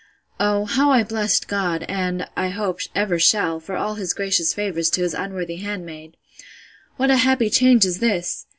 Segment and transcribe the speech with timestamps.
[0.39, 4.89] Oh, how I blessed God, and, I hope, ever shall, for all his gracious favours
[4.89, 6.17] to his unworthy handmaid!
[6.97, 8.47] What a happy change is this!